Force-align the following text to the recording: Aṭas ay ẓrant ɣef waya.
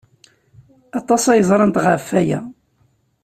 Aṭas 0.99 1.23
ay 1.31 1.41
ẓrant 1.49 1.81
ɣef 1.85 2.05
waya. 2.13 2.39